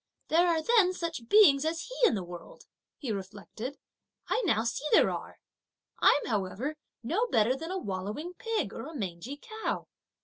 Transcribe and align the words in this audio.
"There 0.29 0.47
are 0.47 0.63
then 0.63 0.93
such 0.93 1.29
beings 1.29 1.63
as 1.63 1.81
he 1.83 1.95
in 2.07 2.15
the 2.15 2.23
world!" 2.23 2.65
he 2.97 3.11
reflected. 3.11 3.77
"I 4.27 4.41
now 4.47 4.63
see 4.63 4.83
there 4.91 5.11
are! 5.11 5.37
I'm 5.99 6.25
however 6.25 6.75
no 7.03 7.27
better 7.27 7.55
than 7.55 7.69
a 7.69 7.77
wallowing 7.77 8.33
pig 8.39 8.73
or 8.73 8.87
a 8.87 8.95
mangy 8.95 9.37
cow! 9.37 9.85